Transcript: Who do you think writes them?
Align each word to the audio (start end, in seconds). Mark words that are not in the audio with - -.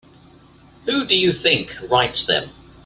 Who 0.87 1.05
do 1.05 1.15
you 1.15 1.31
think 1.31 1.77
writes 1.87 2.25
them? 2.25 2.49